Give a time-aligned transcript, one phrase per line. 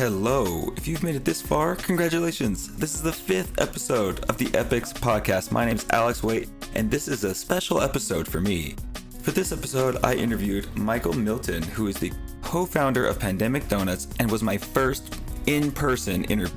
[0.00, 0.72] Hello.
[0.78, 2.74] If you've made it this far, congratulations.
[2.76, 5.52] This is the fifth episode of the Epics podcast.
[5.52, 8.76] My name's Alex Waite, and this is a special episode for me.
[9.20, 14.08] For this episode, I interviewed Michael Milton, who is the co founder of Pandemic Donuts
[14.18, 16.56] and was my first in person interview.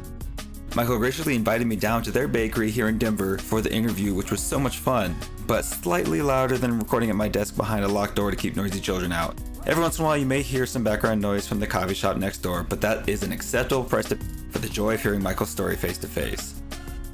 [0.73, 4.31] Michael graciously invited me down to their bakery here in Denver for the interview, which
[4.31, 8.15] was so much fun, but slightly louder than recording at my desk behind a locked
[8.15, 9.37] door to keep noisy children out.
[9.65, 12.17] Every once in a while, you may hear some background noise from the coffee shop
[12.17, 14.17] next door, but that is an acceptable price to
[14.51, 16.55] for the joy of hearing Michael's story face to face.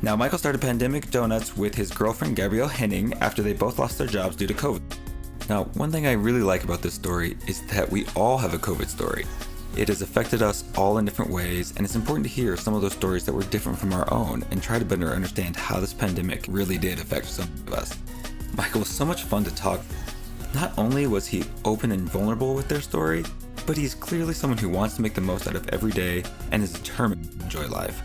[0.02, 4.08] Now, Michael started Pandemic Donuts with his girlfriend Gabrielle Henning after they both lost their
[4.08, 4.82] jobs due to COVID.
[5.48, 8.58] Now, one thing I really like about this story is that we all have a
[8.58, 9.26] COVID story.
[9.78, 12.82] It has affected us all in different ways, and it's important to hear some of
[12.82, 15.94] those stories that were different from our own and try to better understand how this
[15.94, 17.96] pandemic really did affect some of us.
[18.58, 19.82] Michael was so much fun to talk.
[20.54, 23.24] Not only was he open and vulnerable with their story,
[23.68, 26.64] but he's clearly someone who wants to make the most out of every day and
[26.64, 28.02] is determined to enjoy life.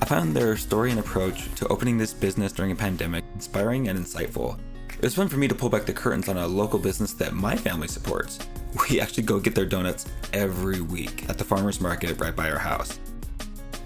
[0.00, 3.98] I found their story and approach to opening this business during a pandemic inspiring and
[3.98, 4.58] insightful.
[4.90, 7.32] It was fun for me to pull back the curtains on a local business that
[7.32, 8.38] my family supports.
[8.90, 12.58] We actually go get their donuts every week at the farmer's market right by our
[12.58, 12.98] house.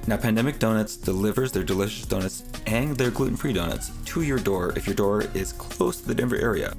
[0.09, 4.73] Now, Pandemic Donuts delivers their delicious donuts and their gluten free donuts to your door
[4.77, 6.75] if your door is close to the Denver area.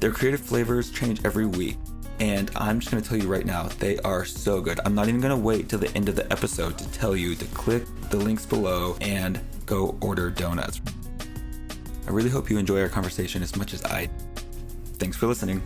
[0.00, 1.76] Their creative flavors change every week,
[2.20, 4.78] and I'm just gonna tell you right now, they are so good.
[4.84, 7.44] I'm not even gonna wait till the end of the episode to tell you to
[7.46, 10.80] click the links below and go order donuts.
[12.06, 14.08] I really hope you enjoy our conversation as much as I.
[14.94, 15.60] Thanks for listening.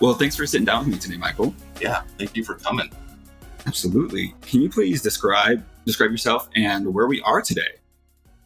[0.00, 1.54] Well, thanks for sitting down with me today, Michael.
[1.80, 2.88] Yeah, thank you for coming.
[3.66, 4.34] Absolutely.
[4.42, 7.80] Can you please describe describe yourself and where we are today?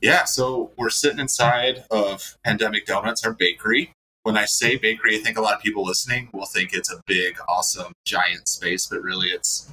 [0.01, 3.93] Yeah, so we're sitting inside of Pandemic Donuts, our bakery.
[4.23, 7.01] When I say bakery, I think a lot of people listening will think it's a
[7.07, 9.71] big, awesome, giant space, but really it's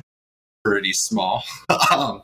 [0.63, 1.43] pretty small.
[1.91, 2.23] um,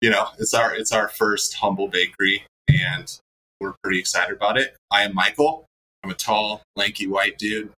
[0.00, 3.18] you know, it's our it's our first humble bakery, and
[3.60, 4.76] we're pretty excited about it.
[4.90, 5.66] I am Michael.
[6.02, 7.70] I'm a tall, lanky white dude,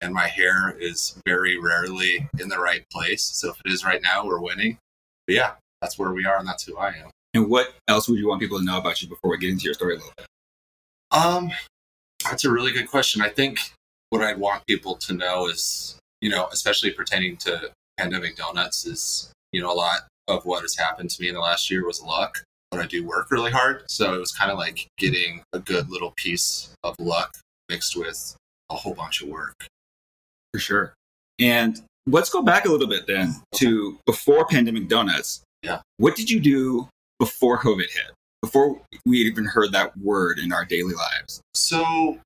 [0.00, 3.22] and my hair is very rarely in the right place.
[3.22, 4.78] So if it is right now, we're winning.
[5.26, 7.10] But yeah, that's where we are, and that's who I am.
[7.34, 9.64] And what else would you want people to know about you before we get into
[9.64, 10.26] your story a little bit?
[11.10, 11.50] Um,
[12.30, 13.22] that's a really good question.
[13.22, 13.58] I think
[14.10, 19.32] what I'd want people to know is, you know, especially pertaining to pandemic donuts, is
[19.52, 22.02] you know a lot of what has happened to me in the last year was
[22.02, 22.42] luck.
[22.70, 25.88] But I do work really hard, so it was kind of like getting a good
[25.88, 27.36] little piece of luck
[27.68, 28.36] mixed with
[28.70, 29.54] a whole bunch of work.
[30.52, 30.94] For sure.
[31.38, 35.42] And let's go back a little bit then to before pandemic donuts.
[35.62, 35.80] Yeah.
[35.98, 36.88] What did you do
[37.18, 38.12] before COVID hit?
[38.46, 41.40] Before we even heard that word in our daily lives?
[41.54, 42.20] So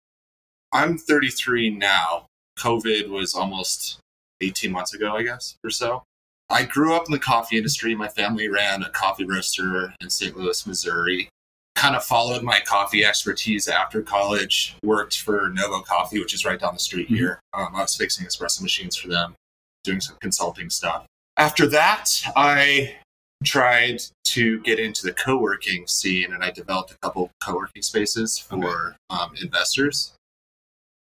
[0.70, 2.26] I'm 33 now.
[2.58, 3.98] COVID was almost
[4.42, 6.02] 18 months ago, I guess, or so.
[6.50, 7.94] I grew up in the coffee industry.
[7.94, 10.36] My family ran a coffee roaster in St.
[10.36, 11.30] Louis, Missouri.
[11.74, 14.76] Kind of followed my coffee expertise after college.
[14.84, 17.16] Worked for Novo Coffee, which is right down the street Mhm.
[17.16, 17.40] here.
[17.54, 19.36] Um, I was fixing espresso machines for them,
[19.84, 21.06] doing some consulting stuff.
[21.38, 22.96] After that, I
[23.44, 28.96] tried to get into the co-working scene and i developed a couple co-working spaces for
[29.08, 30.12] um, investors.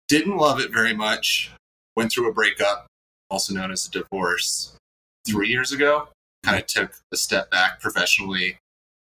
[0.08, 1.50] Didn't love it very much.
[1.96, 2.86] Went through a breakup
[3.30, 4.76] also known as a divorce
[5.26, 6.08] three years ago.
[6.42, 8.58] Kind of took a step back professionally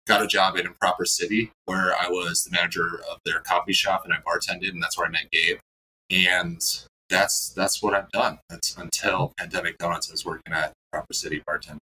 [0.07, 4.03] got a job at improper city where i was the manager of their coffee shop
[4.03, 5.57] and i bartended and that's where i met gabe.
[6.09, 6.61] And
[7.09, 8.39] that's that's what i've done.
[8.49, 11.77] That's until pandemic donuts i was working at proper city bartending.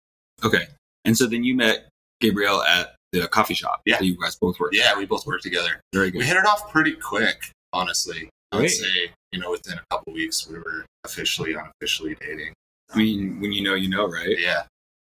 [0.44, 0.68] Okay.
[1.06, 1.88] And so then you met
[2.22, 3.82] Gabrielle at the coffee shop.
[3.86, 3.98] Yeah.
[3.98, 4.76] that you guys both worked.
[4.76, 6.20] yeah we both worked together Very good.
[6.20, 7.38] We hit it off pretty quick,
[7.74, 8.30] honestly.
[8.52, 8.72] I would Great.
[8.72, 12.54] say, you know, within a couple weeks, we were officially, unofficially dating.
[12.92, 14.38] I mean, when you know, you know, right?
[14.40, 14.64] Yeah.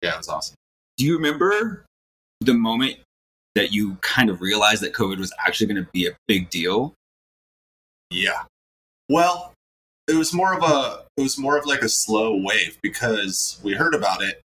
[0.01, 0.56] Yeah, it was awesome.
[0.97, 1.85] Do you remember
[2.40, 2.97] the moment
[3.56, 6.93] that you kind of realized that COVID was actually going to be a big deal?
[8.09, 8.43] Yeah.
[9.09, 9.53] Well,
[10.08, 13.73] it was more of a, it was more of like a slow wave because we
[13.73, 14.41] heard about it.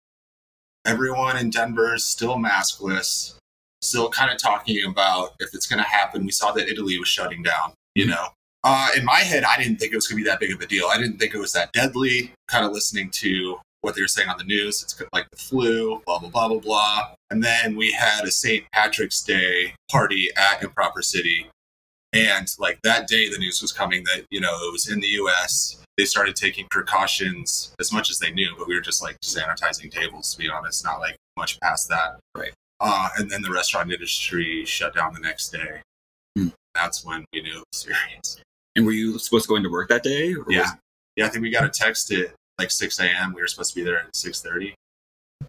[0.89, 3.35] Everyone in Denver is still maskless,
[3.79, 6.25] still kind of talking about if it's going to happen.
[6.25, 8.29] We saw that Italy was shutting down, you know.
[8.63, 10.59] Uh, in my head, I didn't think it was going to be that big of
[10.61, 10.87] a deal.
[10.91, 12.31] I didn't think it was that deadly.
[12.47, 16.01] Kind of listening to what they were saying on the news, it's like the flu,
[16.07, 17.13] blah, blah, blah, blah, blah.
[17.29, 18.65] And then we had a St.
[18.73, 21.51] Patrick's Day party at Improper City.
[22.13, 25.07] And like that day, the news was coming that, you know, it was in the
[25.09, 25.77] US.
[25.97, 29.91] They started taking precautions as much as they knew, but we were just like sanitizing
[29.91, 32.19] tables, to be honest, not like much past that.
[32.35, 32.51] Right.
[32.79, 35.81] Uh, and then the restaurant industry shut down the next day.
[36.37, 36.47] Hmm.
[36.73, 38.37] That's when we knew it was serious.
[38.75, 40.33] And were you supposed to go into work that day?
[40.33, 40.61] Or Yeah.
[40.61, 40.71] was-
[41.17, 43.33] Yeah, I think we got a text at like 6 a.m.
[43.33, 44.73] We were supposed to be there at 6:30,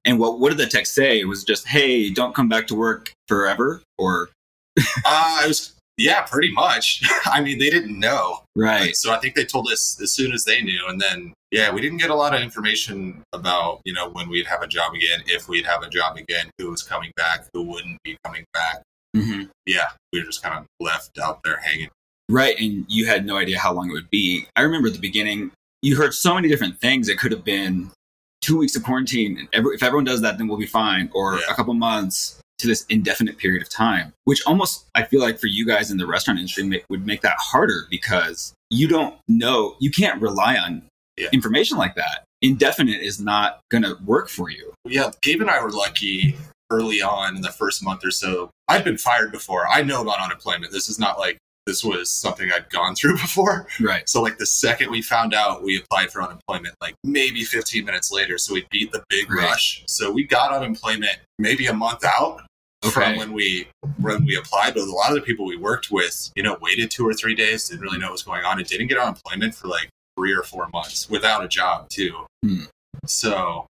[0.04, 1.20] And what what did the text say?
[1.20, 4.30] It was just, "Hey, don't come back to work forever," or
[5.04, 7.02] Uh, it was yeah, pretty much.
[7.26, 10.44] I mean, they didn't know, right, so I think they told us as soon as
[10.44, 14.08] they knew, and then yeah, we didn't get a lot of information about you know
[14.10, 17.12] when we'd have a job again, if we'd have a job again, who was coming
[17.16, 18.82] back, who wouldn't be coming back.
[19.16, 21.90] hmm Yeah, we were just kind of left out there hanging.
[22.28, 24.46] right, and you had no idea how long it would be.
[24.56, 25.50] I remember at the beginning,
[25.82, 27.08] you heard so many different things.
[27.08, 27.90] It could have been
[28.40, 31.34] two weeks of quarantine, and every, if everyone does that, then we'll be fine, or
[31.34, 31.40] Yeah.
[31.50, 35.46] a couple months to this indefinite period of time, which almost I feel like for
[35.48, 39.90] you guys in the restaurant industry would make that harder because you don't know, you
[39.90, 40.82] can't rely on
[41.16, 41.28] Yeah.
[41.32, 42.24] information like that.
[42.42, 44.72] Indefinite is not going to work for you.
[44.86, 46.36] Yeah, Gabe and I were lucky
[46.70, 48.50] early on in the first month or so.
[48.68, 49.66] I'd been fired before.
[49.68, 50.72] I know about unemployment.
[50.72, 51.36] This is not like
[51.66, 53.66] this was something I'd gone through before.
[53.80, 54.08] Right.
[54.08, 58.10] So like the second we found out, we applied for unemployment like maybe 15 minutes
[58.10, 58.38] later.
[58.38, 59.44] So we beat the big Right.
[59.50, 59.82] rush.
[59.86, 62.42] So we got unemployment maybe a month out
[62.82, 63.68] from when we
[63.98, 64.74] when we applied.
[64.74, 67.34] But a lot of the people we worked with, you know, waited two or three
[67.34, 69.88] days, didn't really know what was going on, and didn't get unemployment for like
[70.18, 72.26] three or four months without a job too.
[72.44, 72.64] Hmm.
[73.06, 73.66] So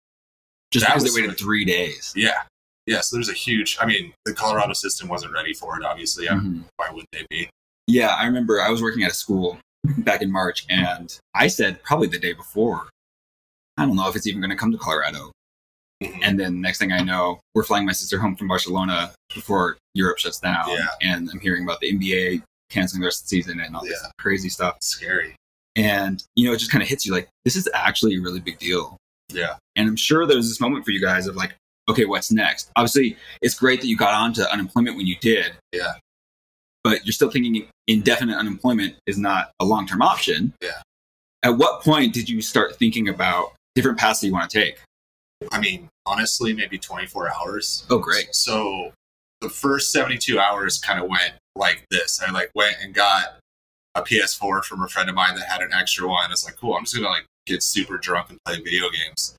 [0.71, 2.11] Just That because was they waited three days.
[2.15, 2.43] yeah.
[2.87, 6.27] Yeah, so there's a huge I mean, the Colorado system wasn't ready for it, obviously.
[6.29, 6.65] I Mhm.
[6.77, 7.49] Why would they be?
[7.87, 9.59] Yeah, I remember I was working at a school
[9.99, 12.89] back in March, and I said probably the day before,
[13.77, 15.31] I don't know if it's even going to come to Colorado.
[16.13, 16.19] Mhm.
[16.23, 20.17] And then next thing I know, we're flying my sister home from Barcelona before Europe
[20.19, 20.87] shuts down, Yeah.
[21.01, 23.99] and I'm hearing about the NBA canceling the rest of the season and all this
[24.01, 24.09] Yeah.
[24.19, 24.75] crazy stuff.
[24.77, 25.35] It's Scary.
[25.75, 28.39] And you know, it just kind of hits you like this is actually a really
[28.39, 28.97] big deal.
[29.29, 29.57] Yeah.
[29.75, 31.55] And I'm sure there was this moment for you guys of like,
[31.89, 32.71] okay, what's next?
[32.75, 35.53] Obviously, it's great that you got onto unemployment when you did.
[35.71, 35.93] Yeah.
[36.83, 40.53] But you're still thinking indefinite unemployment is not a long term option.
[40.61, 40.81] Yeah.
[41.43, 44.79] At what point did you start thinking about different paths that you want to take?
[45.51, 47.85] I mean, honestly, maybe 24 hours.
[47.89, 48.33] Oh, great.
[48.35, 48.91] So
[49.41, 52.21] the first 72 hours kind of went like this.
[52.25, 53.37] I like went and got
[53.95, 56.25] a PS4 from a friend of mine that had an extra one.
[56.25, 59.35] I was like, cool, I'm just gonna like get super drunk and play video games.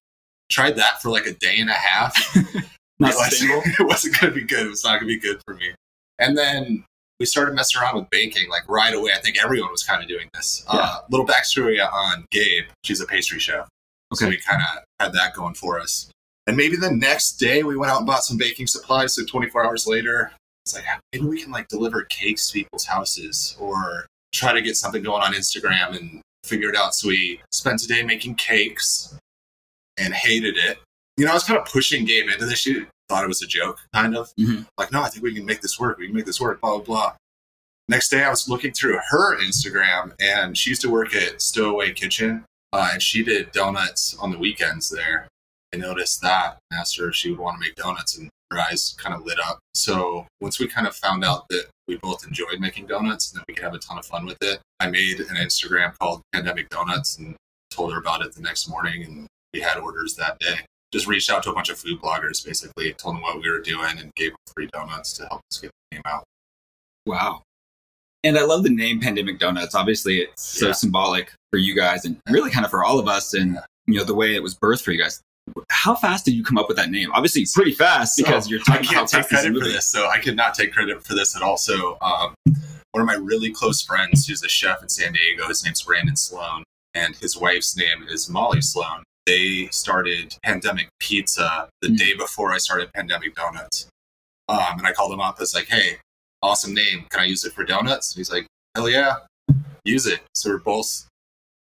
[0.51, 2.15] Tried that for like a day and a half.
[2.99, 4.67] It wasn't gonna be good.
[4.67, 5.75] It was not gonna be good for me.
[6.19, 6.85] And then
[7.21, 9.11] we started messing around with baking like right away.
[9.15, 10.65] I think everyone was kind of doing this.
[10.67, 12.65] Uh, little backstory on Gabe.
[12.85, 13.69] She's a pastry chef.
[14.15, 14.37] So Okay.
[14.37, 16.11] we kind of had that going for us.
[16.47, 19.15] And maybe the next day we went out and bought some baking supplies.
[19.15, 20.33] So 24 hours later,
[20.65, 24.77] it's like maybe we can like deliver cakes to people's houses or try to get
[24.77, 26.95] something going on Instagram and figure it out.
[26.95, 29.15] So we spent a day making cakes
[29.99, 30.79] and hated it.
[31.17, 32.59] You know, I was kind of pushing Gabe into this.
[32.61, 34.33] She thought it was a joke, kind of.
[34.39, 34.67] Mhm.
[34.77, 35.99] Like, no, I think we can make this work.
[35.99, 37.13] We can make this work, blah, blah, blah.
[37.89, 41.93] Next day, I was looking through her Instagram, and she used to work at Stowaway
[41.93, 45.29] Kitchen, uh, and she did donuts on the weekends there.
[45.75, 48.61] I noticed that, and asked her if she would want to make donuts, and her
[48.61, 49.59] eyes kind of lit up.
[49.75, 53.45] So once we kind of found out that we both enjoyed making donuts and that
[53.49, 56.69] we could have a ton of fun with it, I made an Instagram called Pandemic
[56.69, 57.35] Donuts and
[57.71, 60.61] told her about it the next morning, and we had orders that day.
[60.93, 63.61] Just reached out to a bunch of food bloggers, basically, told them what we were
[63.61, 66.25] doing, and gave them free donuts to help us get the name out.
[67.07, 67.43] Wow.
[68.25, 69.75] And I love the name Pandemic Donuts.
[69.75, 70.73] Obviously, it's so Yeah.
[70.73, 74.05] symbolic for you guys and really kind of for all of us and, you know,
[74.05, 75.21] the way it was birthed for you guys.
[75.71, 77.11] How fast did you come up with that name?
[77.13, 79.91] Obviously, pretty fast because So, you're I talking about how can't take credit for this,
[79.91, 81.57] so I could not take credit for this at all.
[81.57, 82.35] So, um,
[82.93, 86.17] one of my really close friends, who's a chef in San Diego, his name's Brandon
[86.17, 89.03] Sloan, and his wife's name is Molly Sloan.
[89.27, 91.99] They started Pandemic Pizza the Mm.
[91.99, 93.87] day before I started Pandemic Donuts.
[94.49, 95.37] Um, and I called him up.
[95.39, 95.99] I was like, "Hey,
[96.43, 97.07] awesome name.
[97.11, 99.17] Can I use it for donuts?" He's like, "Hell yeah,
[99.85, 101.07] use it." So we're both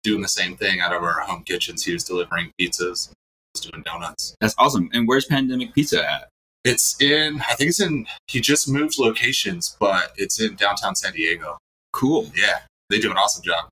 [0.04, 1.84] doing the same thing out of our home kitchens.
[1.86, 3.14] He was delivering pizzas, I
[3.60, 4.36] doing donuts.
[4.42, 4.90] That's awesome.
[4.94, 6.30] And where's Pandemic Pizza at?
[6.64, 11.14] It's in, I think it's in, he just moved locations, but it's in downtown San
[11.14, 11.58] Diego.
[11.94, 12.32] Cool.
[12.36, 12.60] Yeah,
[12.90, 13.70] they do an awesome job.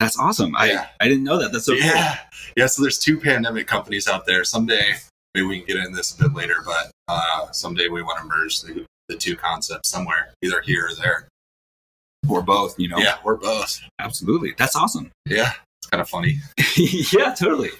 [0.00, 0.56] That's awesome.
[0.64, 0.88] Yeah.
[1.00, 1.52] I, I didn't know that.
[1.52, 1.86] That's so cool.
[1.86, 2.18] yeah.
[2.56, 4.42] Yeah, so there's two pandemic companies out there.
[4.42, 4.94] Someday,
[5.34, 8.24] maybe we can get into this a bit later, but uh, someday we want to
[8.24, 11.28] merge the, the two concepts somewhere, either here or there.
[12.28, 12.98] Or both, you know?
[12.98, 13.80] Yeah, or both.
[14.00, 14.54] Absolutely.
[14.58, 15.12] That's awesome.
[15.24, 16.38] Yeah, it's kind of funny.
[16.76, 17.70] yeah, totally.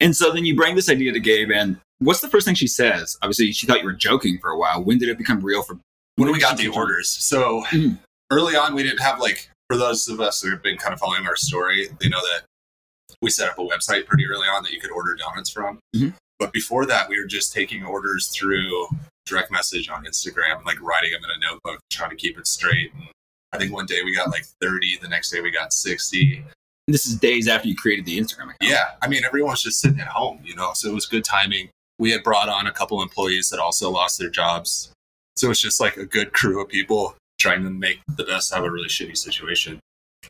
[0.00, 2.66] And so then you bring this idea to Gabe, and what's the first thing she
[2.66, 3.16] says?
[3.22, 4.82] Obviously, she thought you were joking for a while.
[4.82, 5.78] When did it become real for
[6.16, 7.98] When we got the orders, so Mhm.
[8.30, 11.00] early on, we didn't have like, for those of us who have been kind of
[11.00, 12.44] following our story, they know that
[13.20, 15.80] we set up a website pretty early on that you could order donuts from.
[15.96, 16.14] Mhm.
[16.38, 18.88] But before that, we were just taking orders through
[19.26, 22.92] direct message on Instagram, like writing them in a notebook, trying to keep it straight.
[22.94, 23.08] And
[23.52, 26.44] I think one day we got like 30, the next day we got 60.
[26.86, 28.58] This is days after you created the Instagram account.
[28.60, 31.24] Yeah, I mean, everyone was just sitting at home, you know, so it was good
[31.24, 31.70] timing.
[31.98, 34.92] we had brought on a couple employees that also lost their jobs.
[35.36, 38.60] So it's just like a good crew of people trying to make the best out
[38.60, 39.80] of a really shitty situation.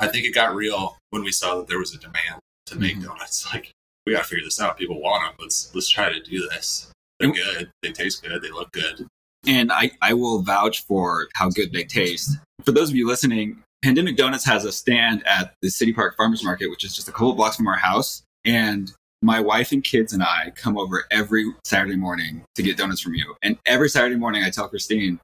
[0.01, 2.97] I think it got real when we saw that there was a demand to make
[2.97, 3.07] mm-hmm.
[3.07, 3.47] donuts.
[3.53, 3.73] Like,
[4.07, 4.77] we got to figure this out.
[4.77, 5.37] People want them.
[5.41, 6.91] Let's let's try to do this.
[7.19, 7.71] They're good.
[7.83, 8.43] They taste good.
[8.43, 9.07] They look good.
[9.47, 12.37] And I, I will vouch for how good they taste.
[12.65, 16.43] For those of you listening, Pandemic Donuts has a stand at the City Park Farmers
[16.43, 18.23] Market, which is just a couple blocks from our house.
[18.47, 23.03] And my wife and kids and I come over every Saturday morning to get donuts
[23.03, 23.35] from you.
[23.43, 25.21] And every Saturday morning, I tell Christine,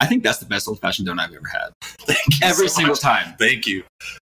[0.00, 2.16] I think that's the best old fashioned donut I've ever had.
[2.42, 3.00] every so single much.
[3.00, 3.36] time.
[3.38, 3.84] Thank you.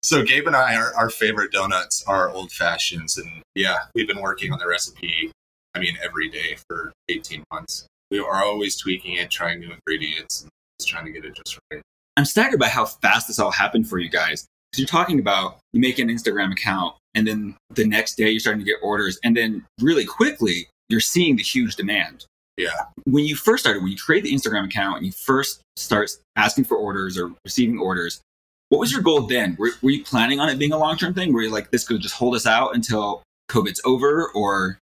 [0.02, 4.20] So Gabe and I, our, our favorite donuts are old fashions, and yeah, we've been
[4.20, 5.32] working on the recipe.
[5.74, 7.86] I mean, every day for 18 months.
[8.10, 11.58] We are always tweaking it, trying new ingredients, and just trying to get it just
[11.72, 11.80] right.
[12.16, 14.47] I'm staggered by how fast this all happened for you guys.
[14.71, 18.40] Because you're talking about you make an Instagram account, and then the next day you're
[18.40, 22.25] starting to get orders, and then really quickly you're seeing the huge demand.
[22.57, 22.71] Yeah.
[23.04, 26.64] When you first started, when you create the Instagram account and you first start asking
[26.64, 28.21] for orders or receiving orders,
[28.69, 29.57] what was your goal then?
[29.59, 31.33] Were, were you planning on it being a long term thing?
[31.33, 34.31] Were you like, this could just hold us out until COVID's over?
[34.35, 34.78] Or.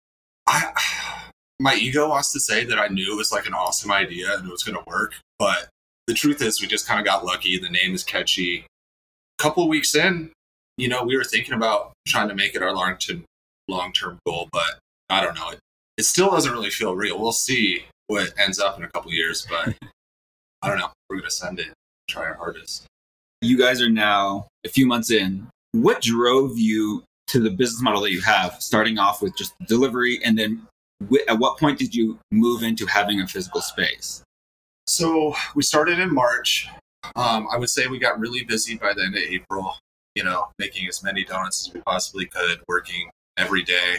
[0.47, 0.73] I,
[1.61, 4.47] my ego wants to say that I knew it was like an awesome idea and
[4.47, 5.15] it was going to work.
[5.39, 5.69] But
[6.09, 7.59] the truth is, we just kind of got lucky.
[7.59, 8.65] The name is catchy.
[9.38, 10.31] A couple of weeks in,
[10.79, 13.25] you know, we were thinking about trying to make it our long term
[13.69, 14.79] long term goal, but
[15.11, 15.50] I don't know.
[15.50, 15.59] It,
[15.99, 17.21] it still doesn't really feel real.
[17.21, 19.75] We'll see what ends up in a couple years, but
[20.62, 20.88] I don't know.
[21.11, 21.69] We're going to send it,
[22.09, 22.87] try our hardest.
[23.43, 25.47] You guys are now a few months in.
[25.73, 30.21] What drove you to the business model that you have, starting off with just delivery,
[30.25, 30.67] and then
[31.29, 34.23] at what point did you move into having a physical space?
[34.88, 36.66] So we started in March.
[37.14, 39.76] Um, I would say we got really busy by the end of April,
[40.14, 43.99] you know, making as many donuts as we possibly could, working every day.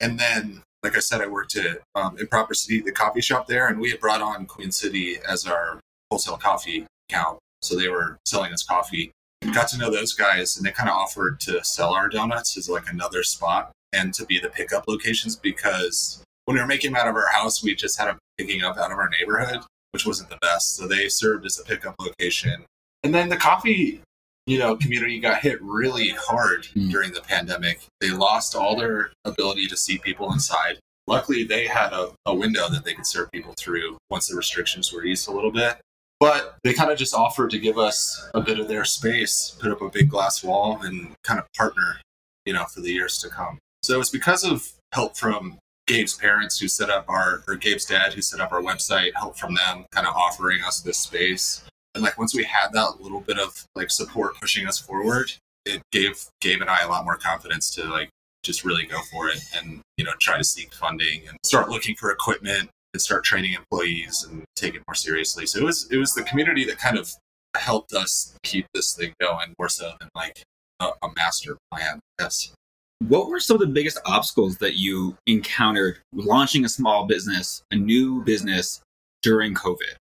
[0.00, 3.68] And then, like I said, I worked at um, Improper City, the coffee shop there,
[3.68, 5.78] and we had brought on Queen City as our
[6.10, 7.38] wholesale coffee account.
[7.62, 9.12] So they were selling us coffee.
[9.54, 12.68] Got to know those guys, and they kind of offered to sell our donuts as
[12.68, 17.00] like another spot and to be the pickup locations because when we were making them
[17.00, 19.60] out of our house, we just had them picking up out of our neighborhood,
[19.96, 20.76] which wasn't the best.
[20.76, 22.66] So they served as a pickup location.
[23.02, 24.02] And then the coffee,
[24.46, 26.90] you know, community got hit really hard mm.
[26.90, 27.80] during the pandemic.
[28.02, 30.80] They lost all their ability to see people inside.
[31.06, 34.92] Luckily, they had a, a window that they could serve people through once the restrictions
[34.92, 35.78] were eased a little bit.
[36.20, 39.72] But they kind of just offered to give us a bit of their space, put
[39.72, 42.02] up a big glass wall, and kind of partner,
[42.44, 43.56] you know, for the years to come.
[43.82, 48.12] So it's because of help from Gabe's parents who set up our, or Gabe's dad
[48.12, 51.62] who set up our website, help from them kind of offering us this space.
[51.94, 55.32] And like once we had that little bit of like support pushing us forward,
[55.64, 58.10] it gave Gabe and I a lot more confidence to like
[58.42, 61.96] just really go for it and, you know, try to seek funding and start looking
[61.96, 65.46] for equipment and start training employees and take it more seriously.
[65.46, 67.10] So it was it was the community that kind of
[67.56, 70.42] helped us keep this thing going more so than like
[70.80, 72.00] a, a master plan.
[72.20, 72.52] Yes.
[73.00, 77.76] What were some of the biggest obstacles that you encountered launching a small business, a
[77.76, 78.80] new business
[79.22, 79.94] during COVID?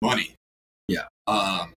[0.00, 0.34] Money.
[0.88, 1.06] Yeah.
[1.26, 1.72] Um,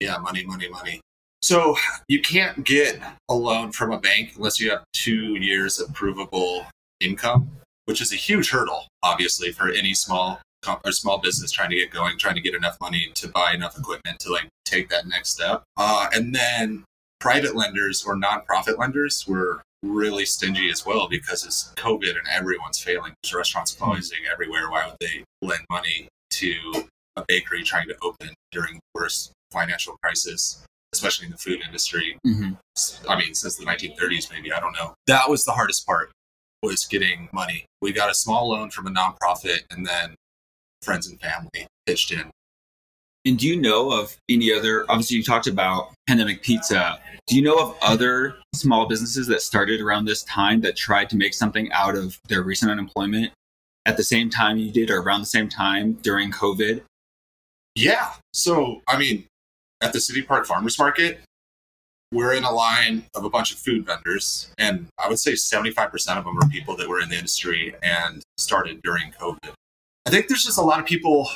[0.00, 1.00] yeah, money, money, money.
[1.42, 1.76] So
[2.08, 6.66] you can't get a loan from a bank unless you have two years of provable
[7.00, 7.50] income
[7.90, 10.40] which is a huge hurdle, obviously, for any small
[10.84, 13.76] or small business trying to get going, trying to get enough money to buy enough
[13.76, 15.64] equipment to like take that next step.
[15.76, 16.84] Uh, and then
[17.20, 22.78] private lenders or nonprofit lenders were really stingy as well because it's COVID and everyone's
[22.78, 23.14] failing.
[23.22, 23.84] There's restaurants hmm.
[23.84, 24.70] closing everywhere.
[24.70, 26.84] Why would they lend money to
[27.16, 30.64] a bakery trying to open during the worst financial crisis?
[30.92, 32.18] Especially in the food industry.
[32.26, 33.08] Mm-hmm.
[33.08, 34.94] I mean, since the 1930s, maybe, I don't know.
[35.06, 36.10] That was the hardest part
[36.62, 37.66] was getting money.
[37.80, 40.16] We got a small loan from a nonprofit and then
[40.82, 42.30] friends and family pitched in.
[43.26, 46.98] And do you know of any other, obviously, you talked about Pandemic Pizza.
[47.26, 51.16] Do you know of other small businesses that started around this time that tried to
[51.16, 53.30] make something out of their recent unemployment
[53.84, 56.82] at the same time you did or around the same time during COVID?
[57.74, 58.12] Yeah.
[58.32, 59.26] So, I mean,
[59.82, 61.20] at the City Park Farmers Market,
[62.12, 65.92] we're in a line of a bunch of food vendors, and I would say 75%
[66.16, 69.52] of them are people that were in the industry and started during COVID.
[70.06, 71.30] I think there's just a lot of people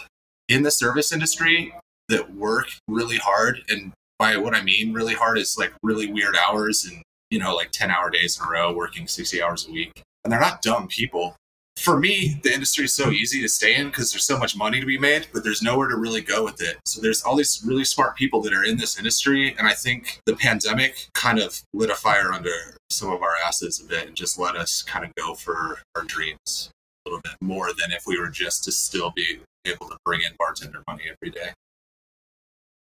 [0.49, 1.75] in the service industry
[2.09, 3.61] that work really hard.
[3.69, 7.55] And by what I mean really hard is like really weird hours and, you know,
[7.55, 10.03] like 10 hour days in a row, working 60 hours a week.
[10.25, 11.37] And they're not dumb people.
[11.77, 14.79] for me, the industry is so easy to stay in because there's so much money
[14.81, 16.79] to be made, but there's nowhere to really go with it.
[16.87, 19.55] So there's all these really smart people that are in this industry.
[19.59, 23.81] And I think the pandemic kind of lit a fire under some of our asses
[23.81, 26.71] a bit and just let us kind of go for our dreams
[27.05, 30.21] a little bit more than if we were just to still be able to bring
[30.21, 31.51] in bartender money every day.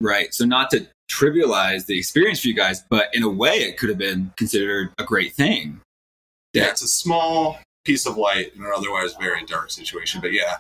[0.01, 0.33] Right.
[0.33, 3.89] So not to trivialize the experience for you guys, but in a way it could
[3.89, 5.81] have been considered a great thing.
[6.55, 10.21] Yeah, it's a small piece of light in an otherwise very dark situation.
[10.21, 10.59] But yeah,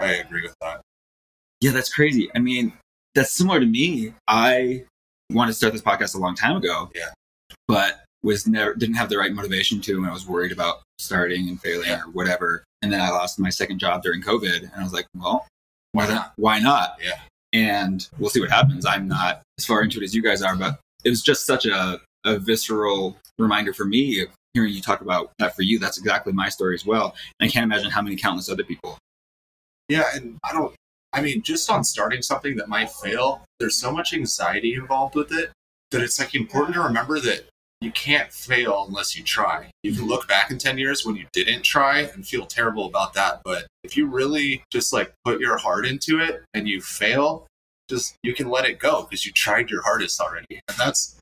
[0.00, 0.80] I agree with that.
[1.60, 2.30] Yeah, that's crazy.
[2.34, 2.72] I mean,
[3.14, 4.14] that's similar to me.
[4.26, 4.84] I
[5.30, 6.90] wanted to start this podcast a long time ago.
[6.94, 7.10] Yeah.
[7.66, 11.48] But was never didn't have the right motivation to and I was worried about starting
[11.48, 12.00] and failing Yeah.
[12.02, 12.64] or whatever.
[12.82, 15.46] And then I lost my second job during COVID and I was like, well,
[15.92, 16.32] Why not?
[16.36, 16.96] Why not?
[17.02, 17.20] Yeah.
[17.52, 18.84] And we'll see what happens.
[18.84, 21.64] I'm not as far into it as you guys are, but it was just such
[21.66, 25.78] a, a visceral reminder for me of hearing you talk about that for you.
[25.78, 27.14] That's exactly my story as well.
[27.40, 28.98] And I can't imagine how many countless other people.
[29.88, 30.74] Yeah, and I don't.
[31.14, 35.32] I mean, just on starting something that might fail, there's so much anxiety involved with
[35.32, 35.50] it
[35.90, 37.46] that it's like important to remember that
[37.80, 39.70] you can't fail unless you try.
[39.82, 43.14] You can look back in 10 years when you didn't try and feel terrible about
[43.14, 43.40] that.
[43.44, 47.46] But if you really just like put your heart into it and you fail,
[47.88, 50.60] just you can let it go because you tried your hardest already.
[50.68, 51.16] And that's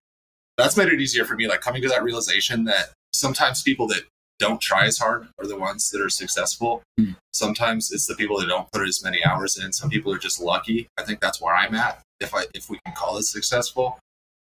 [0.56, 4.02] that's made it easier for me, like coming to that realization that sometimes people that
[4.38, 6.82] don't try as hard are the ones that are successful.
[6.98, 7.12] Hmm.
[7.32, 9.72] Sometimes it's the people that don't put as many hours in.
[9.72, 10.88] Some people are just lucky.
[10.98, 13.98] I think that's where I'm at, if I if we can call it successful.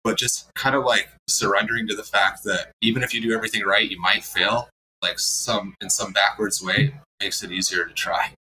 [0.04, 3.64] But just kind of like surrendering to the fact that even if you do everything
[3.64, 4.70] right, you might fail.
[5.02, 8.34] Like some in some backwards way makes it easier to try.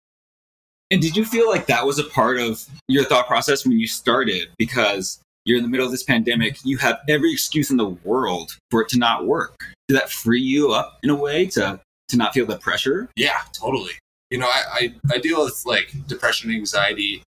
[0.91, 3.87] And did you feel like that was a part of your thought process when you
[3.87, 4.49] started?
[4.57, 8.57] Because you're in the middle of this pandemic, you have every excuse in the world
[8.71, 9.57] for it to not work.
[9.89, 13.09] Did that free you up in a way to to not feel the pressure?
[13.17, 13.93] Yeah, totally.
[14.31, 17.23] You know, I, I, I deal with like depression and anxiety.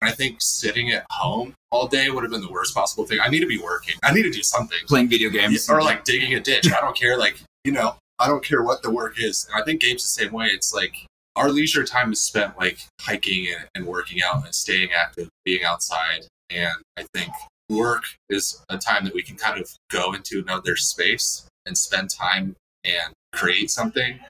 [0.00, 3.18] I think sitting at home all day would have been the worst possible thing.
[3.20, 3.96] I need to be working.
[4.04, 4.78] I need to do something.
[4.86, 6.72] Playing video games Or like digging a ditch.
[6.72, 7.18] I don't care.
[7.18, 9.46] Like, you know, I don't care what the work is.
[9.50, 10.46] And I think Gabe's the same way.
[10.46, 10.94] It's like
[11.36, 15.64] our leisure time is spent like hiking and, and working out and staying active, being
[15.64, 16.26] outside.
[16.50, 17.32] And I think
[17.68, 22.10] work is a time that we can kind of go into another space and spend
[22.10, 24.20] time and create something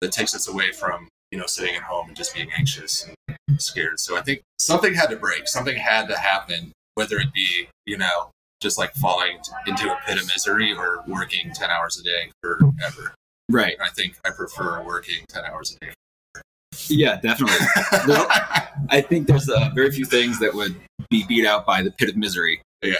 [0.00, 3.14] that takes us away from you know sitting at home and just being anxious and
[3.58, 4.00] scared.
[4.00, 5.48] So i think something had to break.
[5.48, 10.20] Something had to happen whether it be you know just like falling into a pit
[10.20, 13.14] of misery or working 10 hours a day forever
[13.50, 13.76] right.
[13.82, 15.92] i think i prefer working 10 hours a day
[16.88, 17.56] Yeah, definitely.
[18.88, 20.74] I think there's uh, very few things that would
[21.10, 22.62] be beat out by the pit of misery.
[22.82, 22.94] yeah.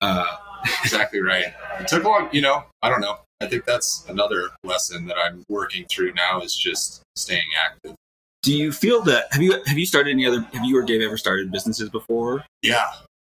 [0.00, 0.24] Uh,
[0.84, 1.52] exactly right.
[1.80, 3.18] It took a long you know i don't know.
[3.40, 7.94] I think that's another lesson that i'm working through now is just staying active
[8.42, 11.02] do you feel that have you have you started any other have you or Gabe
[11.02, 12.44] ever started businesses before?
[12.62, 12.86] Yeah,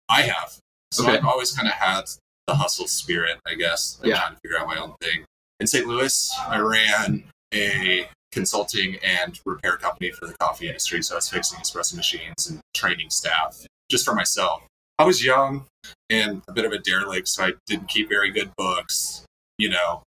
[0.09, 0.57] I have.
[0.93, 1.17] So Okay.
[1.19, 2.03] I've always kind of had
[2.47, 3.99] the hustle spirit, I guess.
[4.03, 4.17] I'm Yeah.
[4.19, 5.25] trying to figure out my own thing.
[5.61, 5.87] In St.
[5.87, 11.03] Louis, I ran a consulting and repair company for the coffee industry.
[11.03, 14.63] So I was fixing espresso machines and training staff just for myself.
[14.99, 15.67] I was young
[16.11, 19.25] and a bit of a derelict, so I didn't keep very good books,
[19.59, 20.03] you know,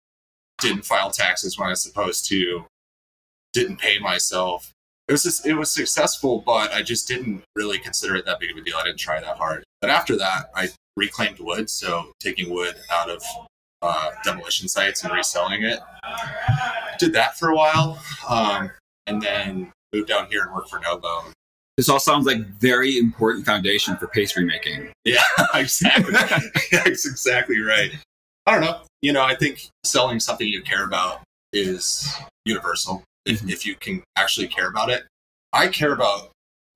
[0.59, 2.67] didn't file taxes when I was supposed to,
[3.53, 4.73] didn't pay myself.
[5.09, 8.51] It was just, it was successful, but I just didn't really consider it that big
[8.51, 8.77] of a deal.
[8.77, 9.63] I didn't try that hard.
[9.81, 13.23] But after that, I reclaimed wood, so taking wood out of
[13.83, 15.79] uh, demolition sites and reselling it.
[16.99, 18.71] Did that for a while, um,
[19.07, 21.25] and then moved down here and worked for Novo.
[21.77, 24.89] This all sounds like very important foundation for pastry making.
[25.05, 25.23] Yeah,
[25.55, 26.15] exactly.
[26.73, 27.93] That's exactly right.
[28.47, 28.81] I don't know.
[29.03, 31.21] You know, I think selling something you care about
[31.53, 32.13] is
[32.45, 35.05] universal if, if you can actually care about it.
[35.53, 36.31] I care about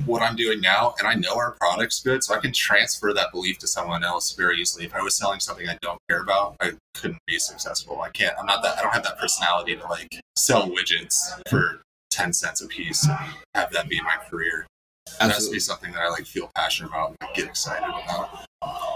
[0.06, 3.32] what I'm doing now, and I know our product's good, so I can transfer that
[3.32, 4.84] belief to someone else very easily.
[4.84, 8.00] If I was selling something I don't care about, I couldn't be successful.
[8.00, 8.34] I can't.
[8.38, 8.78] I'm not that.
[8.78, 13.18] I don't have that personality to like sell widgets for ten cents a piece and
[13.54, 14.66] have that be my career.
[15.20, 18.46] It has to be something that I like feel passionate about and get excited about.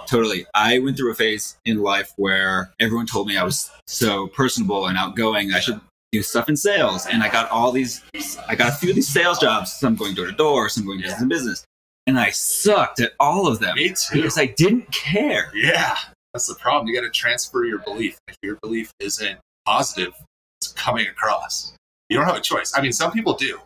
[0.07, 0.47] Totally.
[0.55, 4.87] I went through a phase in life where everyone told me I was so personable
[4.87, 5.53] and outgoing.
[5.53, 5.81] I should
[6.15, 7.07] do stuff in sales.
[7.07, 8.03] And I got all these,
[8.49, 11.01] I got a few of these sales jobs, some going door to door, some going
[11.01, 11.65] business to business.
[12.07, 14.17] And I sucked at all of them Me too.
[14.23, 15.51] because I didn't care.
[15.55, 15.97] Yeah,
[16.33, 16.87] that's the problem.
[16.89, 18.19] You got to transfer your belief.
[18.29, 20.13] If your belief isn't positive,
[20.61, 21.75] it's coming across.
[22.09, 22.73] You don't have a choice.
[22.77, 23.61] I mean, some people do.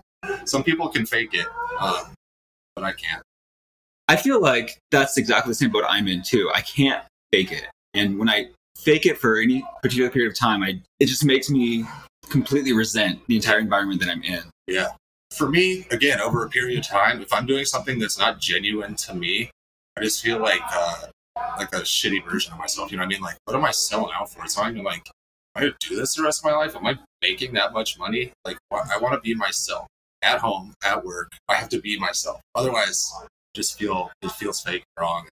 [0.45, 1.47] Some people can fake it,
[1.81, 2.13] um,
[2.75, 3.23] but I can't.
[4.09, 6.51] I feel like that's exactly the same boat I'm in too.
[6.55, 7.67] I can't fake it.
[7.95, 11.51] And when I fake it for any particular period of time, I, it just makes
[11.51, 11.85] me
[12.31, 14.43] completely resent the entire environment that I'm in.
[14.67, 14.88] Yeah.
[15.37, 18.95] For me, again, over a period of time, if I'm doing something that's not genuine
[18.97, 19.51] to me,
[19.97, 21.07] I just feel like uh,
[21.59, 22.91] like a shitty version of myself.
[22.91, 23.23] You know what I mean?
[23.23, 24.45] Like, what am I selling out for?
[24.45, 25.07] It's not even like,
[25.55, 26.77] am I going to do this the rest of my life?
[26.77, 28.33] Am I making that much money?
[28.45, 29.87] Like, I want to be myself
[30.23, 31.33] at home, at work.
[31.49, 32.41] I have to be myself.
[32.55, 33.12] Otherwise,
[33.55, 35.27] just feel it feels fake, wrong.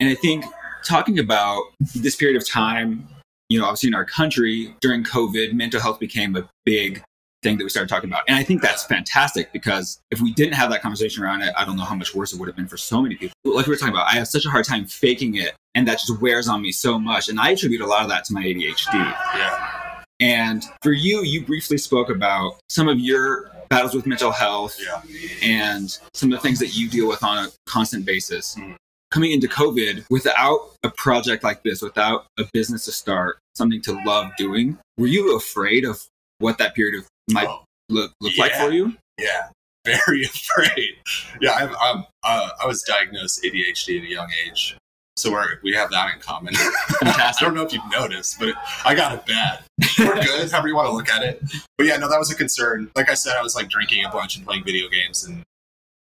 [0.00, 0.44] And I think
[0.84, 1.62] talking about
[1.94, 3.08] this period of time,
[3.48, 7.02] you know, obviously in our country during COVID, mental health became a big
[7.42, 8.22] thing that we started talking about.
[8.26, 11.64] And I think that's fantastic because if we didn't have that conversation around it, I
[11.64, 13.34] don't know how much worse it would have been for so many people.
[13.44, 15.98] Like we were talking about, I have such a hard time faking it, and that
[15.98, 17.28] just wears on me so much.
[17.28, 18.94] And I attribute a lot of that to my ADHD.
[18.94, 20.02] Yeah.
[20.18, 25.02] And for you, you briefly spoke about some of your battles with mental health Yeah.
[25.42, 28.54] and some of the things that you deal with on a constant basis.
[28.58, 28.76] Mhm.
[29.16, 33.98] Coming into COVID, without a project like this, without a business to start, something to
[34.04, 36.02] love doing, were you afraid of
[36.38, 38.94] what that period of might Oh, look, look like for you?
[39.18, 39.48] yeah.
[39.86, 40.96] Very afraid.
[41.40, 41.52] Yeah.
[41.52, 44.76] I've, um, uh, I was diagnosed ADHD at a young age.
[45.16, 46.52] So we're, we have that in common.
[47.02, 49.60] I don't know if you've noticed, but I got it bad.
[49.98, 51.42] We're good, however you want to look at it.
[51.78, 52.90] But yeah, no, that was a concern.
[52.94, 55.42] Like I said, I was like drinking a bunch and playing video games, and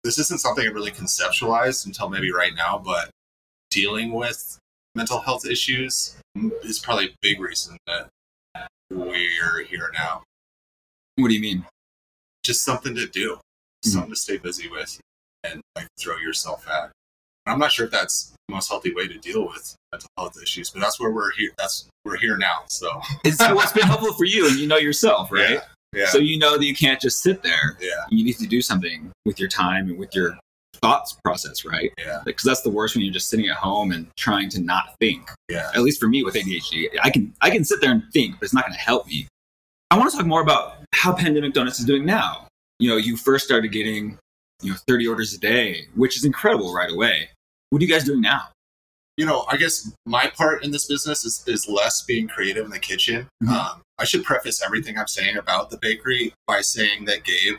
[0.04, 2.78] this isn't something I really conceptualized until maybe right now.
[2.84, 3.10] But
[3.70, 4.60] dealing with
[4.96, 6.16] mental health issues
[6.64, 8.10] is probably a big reason that
[8.92, 10.24] we're here now.
[11.16, 11.66] What do you mean?
[12.44, 13.90] Just something to do, mm-hmm.
[13.90, 15.00] something to stay busy with,
[15.44, 16.92] and like throw yourself at.
[17.46, 20.38] And I'm not sure if that's the most healthy way to deal with mental health
[20.42, 21.52] issues, but that's where we're here.
[21.58, 22.64] That's we're here now.
[22.68, 25.52] So It's what's been helpful for you, and you know yourself, right?
[25.52, 25.62] yeah,
[26.08, 27.78] So you know that you can't just sit there.
[27.80, 30.38] yeah, You need to do something with your time and with your
[30.82, 31.92] thoughts process, right?
[32.00, 34.96] yeah, Because that's the worst when you're just sitting at home and trying to not
[35.00, 35.30] think.
[35.50, 35.70] yeah.
[35.76, 38.46] At least for me with ADHD, I can I can sit there and think, but
[38.46, 39.28] it's not going to help me.
[39.92, 42.48] I want to talk more about how Pandemic Donuts is doing now.
[42.80, 44.18] You know, you first started getting
[44.62, 47.30] you know 30 orders a day, which is incredible right away.
[47.70, 48.48] What are you guys doing now?
[49.16, 52.72] you know, I guess my part in this business is, is less being creative in
[52.72, 53.28] the kitchen.
[53.44, 53.50] Mhm.
[53.50, 57.56] Um, I should preface everything I'm saying about the bakery by saying that Gabe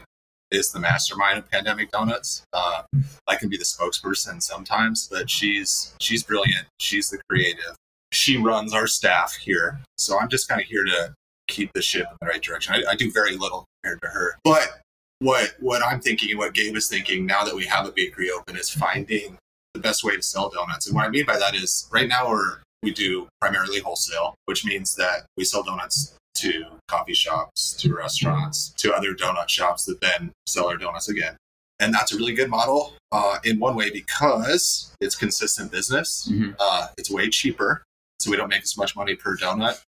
[0.51, 2.45] is the mastermind of Pandemic Donuts.
[2.53, 2.83] Uh,
[3.27, 6.67] I can be the spokesperson sometimes, but she's she's brilliant.
[6.79, 7.75] She's the creative.
[8.13, 11.15] She runs our staff here, so I'm just kind of here to
[11.49, 12.75] keep the ship in the right direction.
[12.75, 14.83] I, I do very little compared to her, but
[15.21, 18.31] what what I'm thinking and what Gabe is thinking now that we have a bakery
[18.31, 19.39] open is finding
[19.73, 20.89] the best way to sell donuts.
[20.89, 24.67] And what I mean by that is right now we're we do primarily wholesale, which
[24.67, 30.01] means that we sell donuts to coffee shops, to restaurants, to other donut shops that
[30.01, 31.37] then sell our donuts again.
[31.81, 36.29] And that's a really good model uh, in one way because it's consistent business.
[36.31, 36.55] Mhm.
[36.59, 37.83] Uh, it's way cheaper,
[38.21, 39.81] so we don't make as much money per donut.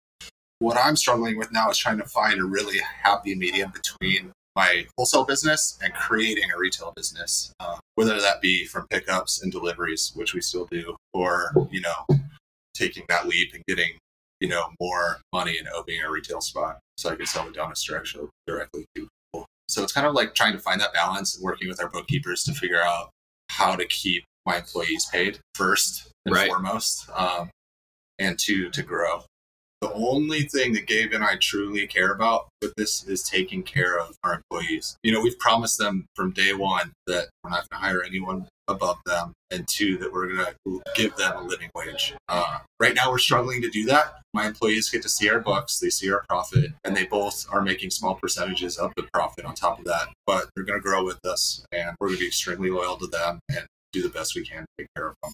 [0.59, 4.87] What I'm struggling with now is trying to find a really happy medium between my
[4.97, 10.13] wholesale business and creating a retail business, uh, whether that be from pickups and deliveries,
[10.15, 12.07] which we still do, or you know,
[12.75, 13.99] taking that leap and getting
[14.41, 17.83] you know more money in opening a retail spot so I can sell the donuts
[17.85, 19.47] directly directly to people.
[19.69, 22.45] So it's kind of like trying to find that balance and working with our bookkeepers
[22.45, 23.11] to figure out
[23.51, 26.49] how to keep my employees paid first and Right.
[26.49, 27.51] foremost, um,
[28.19, 29.25] and to to grow.
[29.83, 33.99] The only thing that Gabe and I truly care about with this is taking care
[33.99, 34.97] of our employees.
[35.03, 38.49] You know, we've promised them from day one that we're not going to hire anyone
[38.69, 42.15] above them, and two, that we're going to give them a living wage.
[42.29, 44.15] Uh, right now, we're struggling to do that.
[44.35, 47.63] My employees get to see our books, they see our profit, and they both are
[47.63, 50.09] making small percentages of the profit on top of that.
[50.27, 53.07] But they're going to grow with us, and we're going to be extremely loyal to
[53.07, 55.33] them and do the best we can to take care of them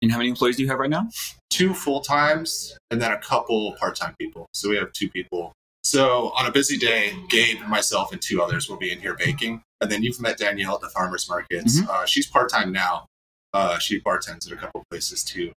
[0.00, 1.08] And how many employees do you have right now?
[1.52, 4.46] Two full times and then a couple part time people.
[4.54, 5.52] So we have two people.
[5.84, 9.14] So on a busy day, Gabe and myself and two others will be in here
[9.14, 9.62] baking.
[9.80, 11.80] And then you've met Danielle at the farmers markets.
[11.80, 11.88] Mhm.
[11.88, 13.06] Uh, she's part time now.
[13.52, 15.52] Uh, she bartends at a couple places too.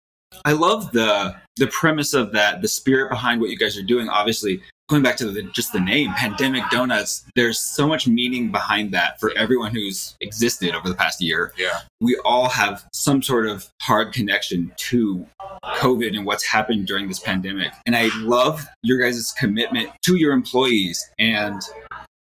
[0.44, 4.08] I love the the premise of that, the spirit behind what you guys are doing.
[4.08, 7.24] Obviously, going back to the, just the name, Pandemic Donuts.
[7.34, 11.54] There's so much meaning behind that for everyone who's existed over the past year.
[11.56, 15.26] Yeah, We all have some sort of hard connection to
[15.64, 17.72] COVID and what's happened during this pandemic.
[17.86, 21.62] And I love your guys' commitment to your employees and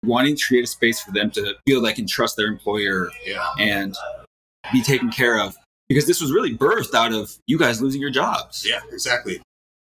[0.03, 3.47] wanting to create a space for them to feel they can trust their employer yeah,
[3.59, 3.95] and
[4.73, 5.55] be taken care of
[5.91, 8.67] because this was really birthed out of you guys losing your jobs.
[8.67, 9.43] yeah, exactly.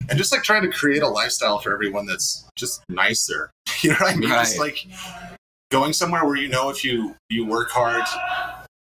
[0.08, 3.50] And just like trying to create a lifestyle for everyone that's just nicer.
[3.82, 4.28] You know what I mean?
[4.30, 4.76] Just like
[5.70, 8.02] going somewhere where you know if you you work hard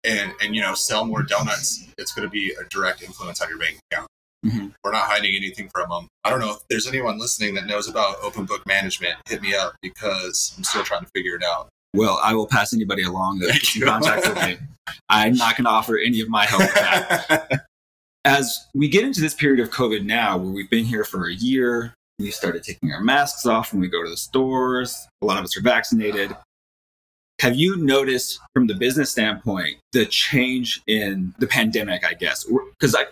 [0.05, 3.49] and and you know sell more donuts, it's going to be a direct influence on
[3.49, 4.09] your bank account.
[4.45, 4.75] Mhm.
[4.85, 6.09] We're not hiding anything from them.
[6.25, 9.15] I don't know if there's anyone listening that knows about open book management.
[9.29, 11.69] Hit me up because I'm still trying to figure it out.
[11.95, 13.87] Well, I will pass anybody along that Thank gets in you.
[13.87, 14.59] contact with me.
[15.09, 16.63] I'm not going to offer any of my help.
[18.25, 21.35] As we get into this period of COVID now, where we've been here for a
[21.35, 25.09] year, we started taking our masks off when we go to the stores.
[25.23, 26.37] A lot of us are vaccinated.
[27.41, 32.07] Have you noticed, from the business standpoint, the change in the pandemic?
[32.07, 32.47] I guess
[32.79, 33.07] because I,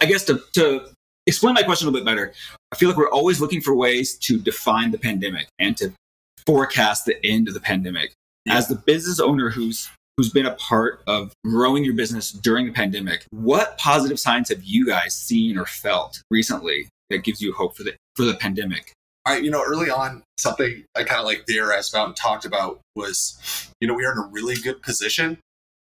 [0.00, 0.86] I guess to, to
[1.26, 2.32] explain my question a little bit better,
[2.70, 5.92] I feel like we're always looking for ways to define the pandemic and to
[6.46, 8.12] forecast the end of the pandemic.
[8.48, 12.72] As the business owner who's who's been a part of growing your business during the
[12.72, 17.76] pandemic, what positive signs have you guys seen or felt recently that gives you hope
[17.76, 18.92] for the for the pandemic?
[19.24, 22.80] I, you know, early on, something I kind of like theorized about and talked about
[22.96, 25.38] was, you know, we are in a really good position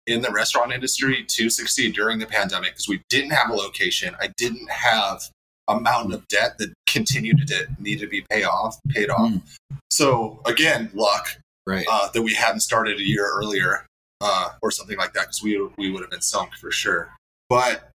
[0.05, 4.15] in the restaurant industry to succeed during the pandemic because we didn't have a location.
[4.19, 5.29] I didn't have
[5.69, 9.31] a mountain of debt that continued to need to be paid off, paid off.
[9.31, 9.41] Mm.
[9.89, 11.85] So again, luck Right.
[11.89, 13.85] uh, that we hadn't started a year earlier
[14.21, 17.09] uh, or something like that because we we would have been sunk for sure.
[17.49, 17.89] But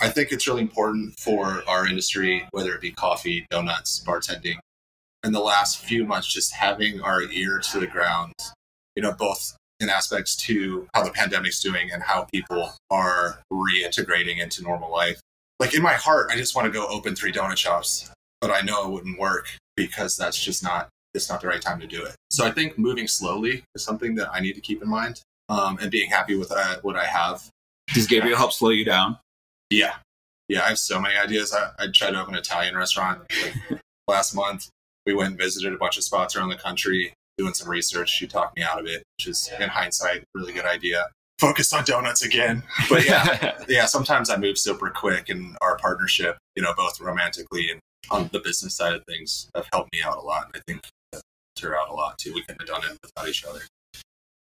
[0.00, 4.56] I think it's really important for our industry, whether it be coffee, donuts, bartending,
[5.24, 8.34] in the last few months, just having our ear to the ground,
[8.94, 14.38] you know, both in aspects to how the pandemic's doing and how people are reintegrating
[14.38, 15.20] into normal life.
[15.58, 18.60] Like in my heart, I just want to go open three donut shops, but I
[18.60, 22.04] know it wouldn't work because that's just not it's not the right time to do
[22.04, 22.14] it.
[22.30, 25.78] So I think moving slowly is something that I need to keep in mind, um,
[25.80, 27.48] and being happy with uh, what I have.
[27.92, 29.18] Does Gabrielle help slow you down?
[29.70, 29.94] Yeah,
[30.48, 31.54] yeah, I have so many ideas.
[31.54, 33.22] I, I tried to open an Italian restaurant
[33.70, 34.68] like, last month.
[35.06, 38.10] We went and visited a bunch of spots around the country, doing some research.
[38.10, 41.06] She talked me out of it, which is in hindsight a really good idea.
[41.38, 43.86] Focus on donuts again, but yeah, yeah.
[43.86, 47.80] Sometimes I move super quick, and our partnership, you know, both romantically and
[48.10, 50.46] on the business side of things, have helped me out a lot.
[50.46, 51.22] And I think that
[51.56, 52.32] helped her out a lot too.
[52.32, 53.60] We couldn't have done it without each other.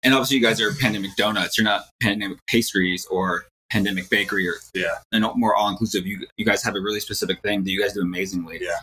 [0.02, 1.56] And obviously, you guys are pandemic donuts.
[1.58, 4.98] You're not pandemic pastries or pandemic bakery or Yeah.
[5.12, 6.06] and more all inclusive.
[6.06, 8.58] You you guys have a really specific thing that you guys do amazingly.
[8.60, 8.78] Yeah.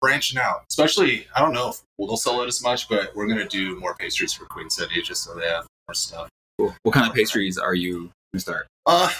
[0.00, 3.38] Branching out, especially, I don't know if we'll sell it as much, but we're going
[3.38, 6.28] to do more pastries for Queen City just so they have more stuff.
[6.58, 6.74] Cool.
[6.84, 8.66] What kind of pastries are you going to start?
[8.86, 9.10] Uh,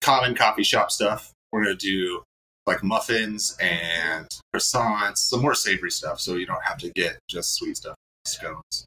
[0.00, 1.32] common coffee shop stuff.
[1.50, 2.22] We're going to do
[2.66, 7.54] like muffins and croissants, some more savory stuff so you don't have to get just
[7.54, 8.84] sweet stuff, scones.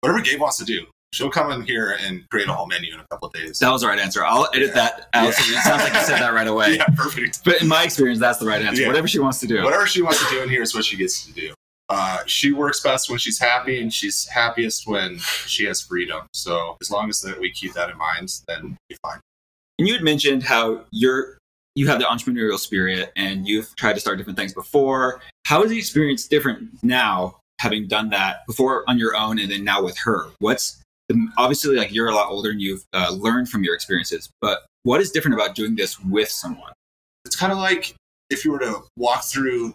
[0.00, 0.86] Whatever Gabe wants to do.
[1.12, 3.58] She'll come in here and create a whole menu in a couple of days.
[3.58, 4.24] That was the right answer.
[4.24, 4.74] I'll edit Yeah.
[4.74, 5.34] that out.
[5.34, 6.76] so It sounds like you said that right away.
[6.76, 7.44] yeah, perfect.
[7.44, 8.82] But in my experience, that's the right answer.
[8.82, 8.88] Yeah.
[8.88, 9.62] Whatever she wants to do.
[9.64, 11.52] Whatever she wants to do in here is what she gets to do.
[11.88, 16.24] Uh, she works best when she's happy, and she's happiest when she has freedom.
[16.32, 19.18] So as long as that we keep that in mind, then we'll be fine.
[19.80, 21.38] And you had mentioned how you're
[21.74, 25.20] you have the entrepreneurial spirit and you've tried to start different things before.
[25.46, 29.64] How is the experience different now, having done that before on your own and then
[29.64, 30.26] now with her?
[30.40, 30.79] What's
[31.38, 35.00] obviously like you're a lot older and you've uh, learned from your experiences, but what
[35.00, 36.72] is different about doing this with someone?
[37.24, 37.94] It's kind of like
[38.30, 39.74] if you were to walk through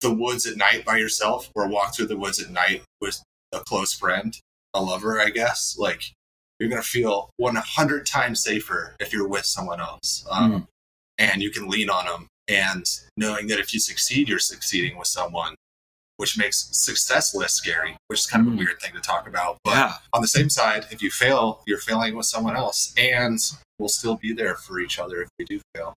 [0.00, 3.20] the woods at night by yourself, or walk through the woods at night with
[3.52, 4.38] a close friend,
[4.74, 5.76] a lover, I guess.
[5.78, 6.12] Like
[6.58, 10.66] you're gonna feel 100 times safer if you're with someone else, um,
[11.18, 12.26] and you can lean on them.
[12.48, 15.54] And knowing that if you succeed, you're succeeding with someone,
[16.18, 19.56] which makes success less scary, which is kind of a weird thing to talk about.
[19.64, 19.92] But Yeah.
[20.12, 23.38] on the same side, if you fail, you're failing with someone else, and
[23.78, 25.94] we'll still be there for each other if we do fail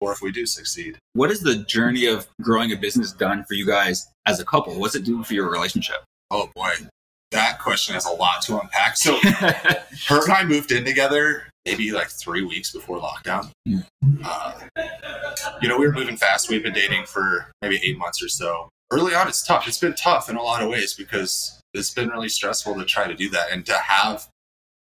[0.00, 0.96] or if we do succeed.
[1.12, 4.78] What has the journey of growing a business done for you guys as a couple?
[4.80, 6.02] What's it doing for your relationship?
[6.30, 6.72] Oh boy,
[7.32, 8.96] that question has a lot to unpack.
[8.96, 9.18] So,
[10.08, 13.50] her and I moved in together maybe like three weeks before lockdown.
[13.68, 13.84] Mm.
[14.24, 14.54] Uh,
[15.60, 16.48] you know, we were moving fast.
[16.48, 18.70] We've been dating for maybe eight months or so.
[18.92, 19.68] Early on, it's tough.
[19.68, 23.06] It's been tough in a lot of ways because it's been really stressful to try
[23.06, 24.28] to do that and to have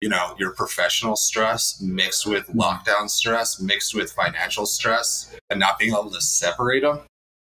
[0.00, 5.78] you know your professional stress mixed with lockdown stress mixed with financial stress and not
[5.78, 7.00] being able to separate them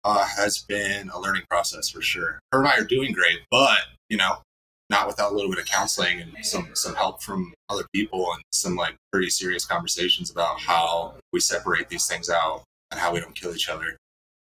[0.05, 2.41] uh, has been a learning process for sure.
[2.53, 4.39] Her and i are doing great but you know
[4.91, 8.43] not without a little bit of counseling and some some help from other people and
[8.53, 13.21] some like pretty serious conversations about how we separate these things out and how we
[13.21, 13.97] don't kill each other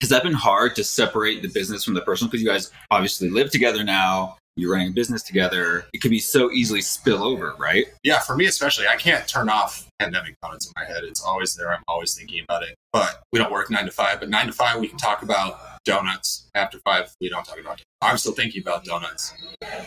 [0.01, 2.31] Has that been hard to separate the business from the personal?
[2.31, 4.37] Because you guys obviously live together now.
[4.59, 5.85] You're running a business together.
[5.93, 7.87] It could be so easily spill over, right?
[8.03, 11.05] yeah, for me especially, I can't turn off pandemic thoughts in my head.
[11.05, 11.73] It's always there.
[11.73, 12.75] I'm always thinking about it.
[12.93, 14.21] But we don't work nine to five.
[14.21, 16.49] But nine to five, we can talk about donuts.
[16.55, 17.85] After five, we don't talk about it.
[18.01, 19.33] I'm still thinking about donuts.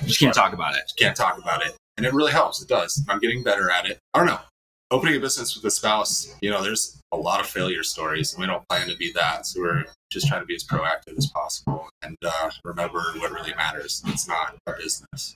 [0.05, 0.91] Just can't talk about it.
[0.97, 1.75] Can't talk about it.
[1.97, 2.61] And it really helps.
[2.61, 3.03] It does.
[3.09, 3.97] I'm getting better at it.
[4.13, 4.39] I don't know.
[4.91, 8.41] Opening a business with a spouse, you know, there's a lot of failure stories, and
[8.41, 9.45] we don't plan to be that.
[9.45, 13.53] So we're just trying to be as proactive as possible and uh, remember what really
[13.55, 14.01] matters.
[14.07, 15.35] It's not our business.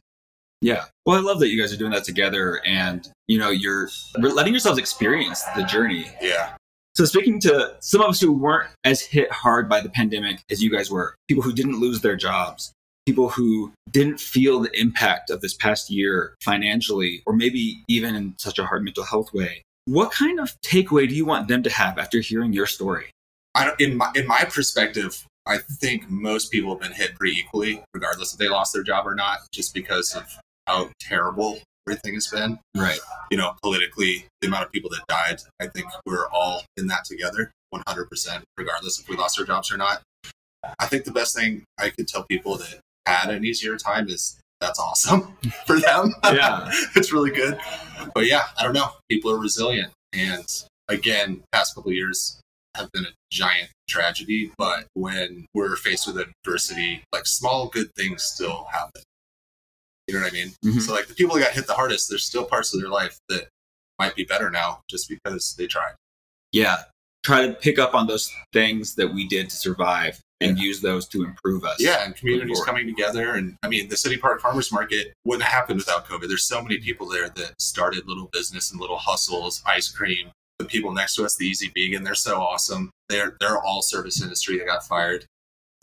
[0.61, 0.85] Yeah.
[1.05, 4.53] Well, I love that you guys are doing that together and, you know, you're letting
[4.53, 6.05] yourselves experience the journey.
[6.21, 6.53] Yeah.
[6.95, 10.63] So, speaking to some of us who weren't as hit hard by the pandemic as
[10.63, 12.71] you guys were, people who didn't lose their jobs,
[13.05, 18.35] people who didn't feel the impact of this past year financially, or maybe even in
[18.37, 21.69] such a hard mental health way, what kind of takeaway do you want them to
[21.69, 23.11] have after hearing your story?
[23.79, 28.33] In my in my perspective, I think most people have been hit pretty equally, regardless
[28.33, 30.25] if they lost their job or not, just because of
[30.65, 32.59] how terrible everything has been.
[32.75, 32.99] Right.
[33.29, 37.05] You know, politically, the amount of people that died, I think we're all in that
[37.05, 40.01] together, 100%, regardless if we lost our jobs or not.
[40.79, 44.39] I think the best thing I could tell people that had an easier time is
[44.63, 46.13] that's awesome for them.
[46.23, 46.69] Yeah.
[46.95, 47.59] it's really good.
[48.15, 48.89] But yeah, I don't know.
[49.09, 49.91] People are resilient.
[50.13, 50.45] And
[50.87, 52.39] again, past couple years
[52.75, 54.51] have been a giant tragedy.
[54.57, 59.03] But when we're faced with adversity, like small good things still happen.
[60.07, 60.53] You know what I mean?
[60.65, 60.81] Mhm.
[60.81, 63.17] So like the people that got hit the hardest, there's still parts of their life
[63.29, 63.47] that
[63.99, 65.93] might be better now just because they tried.
[66.51, 66.83] Yeah.
[67.23, 71.07] Try to pick up on those things that we did to survive and use those
[71.07, 71.77] to improve us.
[71.79, 73.35] Yeah, and communities coming together.
[73.35, 76.27] And I mean, the City Park Farmers Market wouldn't have happened without COVID.
[76.27, 80.31] There's so many people there that started little business and little hustles, ice cream.
[80.59, 82.91] The people next to us, the Easy Vegan, they're so awesome.
[83.09, 84.57] They're they're all service industry.
[84.57, 85.25] that got fired.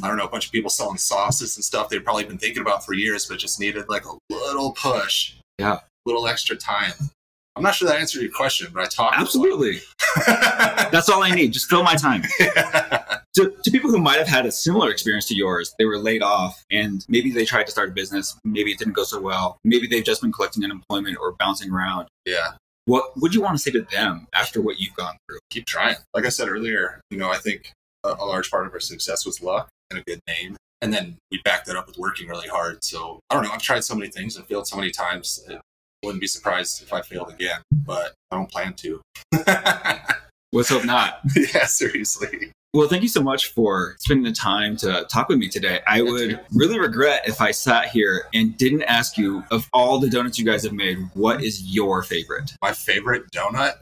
[0.03, 2.63] I don't know, a bunch of people selling sauces and stuff they've probably been thinking
[2.63, 5.35] about for years, but just needed like a little push.
[5.59, 5.75] Yeah.
[5.75, 6.93] A little extra time.
[7.61, 9.19] I'm not sure that answered your question, but I talked.
[9.19, 9.81] Absolutely.
[10.27, 11.53] That's all I need.
[11.53, 12.23] Just fill my time.
[13.35, 16.23] to, to people who might have had a similar experience to yours, they were laid
[16.23, 18.35] off and maybe they tried to start a business.
[18.47, 19.59] Maybe it didn't go so well.
[19.63, 22.09] Maybe they've just been collecting unemployment or bouncing around.
[22.25, 22.53] yeah.
[22.87, 25.39] What would you want to say to them after what you've gone through?
[25.51, 25.97] keep trying.
[26.15, 27.73] Like I said earlier, you know, I think
[28.05, 30.57] a, a large part of our success was luck and a good name.
[30.81, 32.83] And then we backed that up with working really hard.
[32.83, 33.51] So I don't know.
[33.51, 35.45] I've tried so many things and failed so many times.
[35.47, 35.61] It
[36.03, 39.01] wouldn't be surprised if I failed again, but I don't plan to.
[40.53, 41.21] Let's hope not.
[41.55, 42.53] yeah, seriously.
[42.73, 45.81] Well, thank you so much for spending the time to talk with me today.
[45.89, 50.09] I would really regret if I sat here and didn't ask you, of all the
[50.09, 52.53] donuts you guys have made, what is your favorite?
[52.63, 53.79] My favorite donut.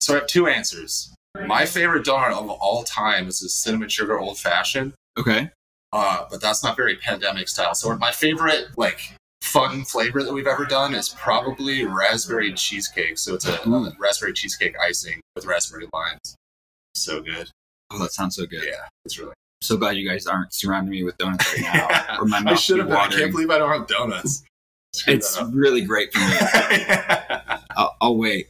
[0.00, 1.14] So I have two answers.
[1.46, 4.92] My favorite donut of all time is a cinnamon sugar old fashioned.
[5.18, 5.50] Okay.
[5.94, 7.74] uh, but that's not very pandemic style.
[7.74, 13.18] So my favorite like fun flavor that we've ever done is probably raspberry cheesecake.
[13.18, 16.36] So it's a, a raspberry cheesecake icing with raspberry limes.
[16.94, 17.50] So good.
[17.90, 18.62] Oh, that sounds so good.
[18.64, 19.32] Yeah, it's really.
[19.60, 22.18] So glad you guys aren't surrounding me with donuts right now.
[22.20, 22.88] Or my I mouth should have.
[22.88, 23.00] be been.
[23.00, 24.42] I can't believe I don't have donuts.
[24.94, 26.36] Screw It's really great for me.
[26.38, 27.62] up.
[27.76, 28.48] I'll, I'll wait.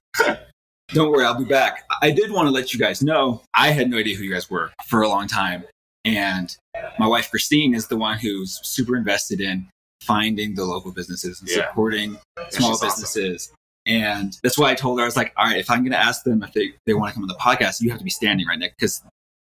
[0.88, 1.84] Don't worry, I'll be back.
[2.02, 4.50] I did want to let you guys know I had no idea who you guys
[4.50, 5.64] were for a long time.
[6.04, 6.54] And
[6.98, 9.68] my wife, Christine, is the one who's super invested in
[10.02, 11.68] finding the local businesses and Yeah.
[11.68, 12.88] supporting Yeah, small she's awesome.
[12.88, 13.52] businesses.
[13.86, 15.98] And that's why I told her, I was like, all right, if I'm going to
[15.98, 18.10] ask them if they, they want to come on the podcast, you have to be
[18.10, 19.02] standing right next because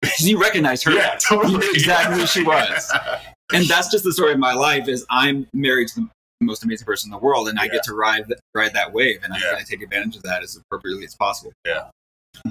[0.20, 0.92] you recognize her.
[0.92, 1.54] Yeah, totally.
[1.54, 2.92] You knew exactly who she was.
[3.54, 6.08] and that's just the story of my life is I'm married to the
[6.42, 8.24] most amazing person in the world and I get to ride
[8.56, 9.52] ride that wave and I'm Yeah.
[9.52, 11.52] going to take advantage of that as appropriately as possible.
[11.66, 11.90] Yeah.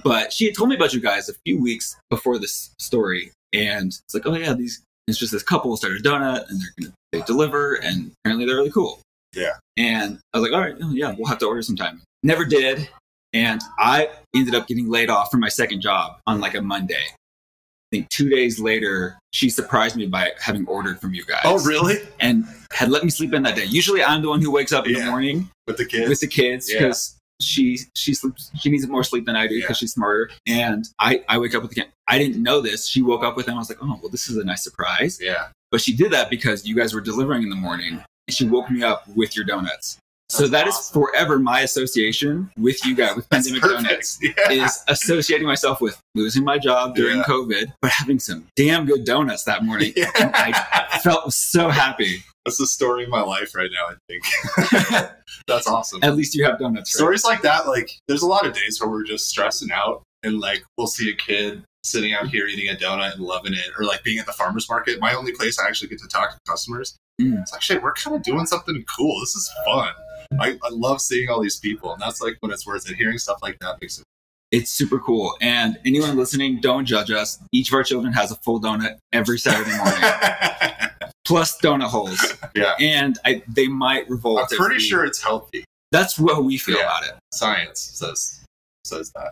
[0.05, 3.87] But she had told me about you guys a few weeks before this story and
[3.89, 6.93] it's like, oh yeah, these it's just this couple started a donut and they're going
[6.93, 9.01] to they deliver and apparently they're really cool.
[9.35, 9.55] Yeah.
[9.77, 12.03] And I was like, all right, yeah, we'll have to order sometime.
[12.23, 12.89] Never did.
[13.33, 16.97] And I ended up getting laid off from my second job on like a Monday.
[17.07, 21.41] I think two days later, she surprised me by having ordered from you guys.
[21.45, 21.97] oh, really?
[22.21, 23.65] And had let me sleep in that day.
[23.65, 25.05] Usually, I'm the one who wakes up in Yeah.
[25.07, 26.09] the morning With the kids?
[26.09, 26.79] with the kids Yeah.
[26.81, 29.81] because she she sleeps she needs more sleep than I do because Yeah.
[29.81, 30.31] she's smarter.
[30.47, 31.91] And I I wake up with the kid.
[32.07, 32.87] I didn't know this.
[32.89, 33.55] She woke up with him.
[33.55, 35.19] I was like, oh well, this is a nice surprise.
[35.21, 35.49] yeah.
[35.71, 38.71] But she did that because you guys were delivering in the morning, and she woke
[38.71, 39.99] me up with your donuts.
[40.29, 41.03] So That's that is awesome.
[41.03, 43.83] forever my association with you guys with pandemic perfect.
[43.83, 44.51] donuts Yeah.
[44.65, 47.25] is associating myself with losing my job during Yeah.
[47.25, 49.93] COVID, but having some damn good donuts that morning.
[49.97, 50.11] Yeah.
[50.17, 52.23] I felt so happy.
[52.45, 55.11] That's the story of my life right now, I think.
[55.49, 55.99] That's awesome.
[56.03, 56.95] At least you have donuts.
[56.95, 56.99] Right?
[56.99, 60.39] Stories like that, like, there's a lot of days where we're just stressing out and,
[60.41, 63.85] like, we'll see a kid sitting out here eating a donut and loving it, or,
[63.85, 65.01] like, being at the farmer's market.
[65.01, 66.97] My only place I actually get to talk to customers.
[67.21, 67.41] Mm.
[67.43, 69.19] It's like, shit, we're kind of doing something cool.
[69.21, 69.93] This is fun.
[70.39, 72.97] I, I love seeing all these people, and that's, like, when it's worth it.
[72.97, 74.05] Hearing stuff like that makes it.
[74.53, 75.37] It's super cool.
[75.41, 77.39] And anyone listening, don't judge us.
[77.53, 80.81] Each of our children has a full donut every Saturday morning,
[81.25, 82.35] plus donut holes.
[82.55, 82.75] yeah.
[82.81, 84.41] And I, they might revolt.
[84.51, 85.65] I'm pretty we- sure it's healthy.
[85.93, 86.83] that's what we feel Yeah.
[86.85, 87.15] about it.
[87.33, 88.45] Science says
[88.85, 89.31] says that.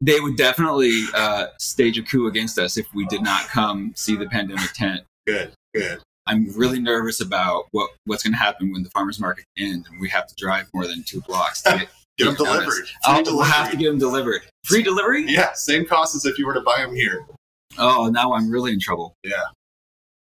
[0.00, 4.16] they would definitely uh, stage a coup against us if we did not come see
[4.16, 5.02] the pandemic tent.
[5.26, 6.00] Good, good.
[6.26, 10.00] I'm really nervous about what what's going to happen when the farmers market ends and
[10.00, 11.88] we have to drive more than two blocks to get.
[12.18, 12.86] Get them delivered.
[13.04, 13.50] I'll delivery.
[13.50, 14.42] have to get them delivered.
[14.64, 15.24] Free delivery?
[15.26, 17.24] Yeah, same cost as if you were to buy them here.
[17.78, 19.14] Oh, now I'm really in trouble.
[19.24, 19.40] Yeah.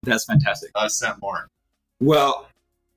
[0.02, 0.72] That's fantastic.
[0.76, 1.48] A cent more.
[2.00, 2.48] Well,